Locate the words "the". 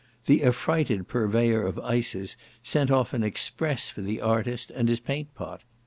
0.25-0.43, 4.01-4.19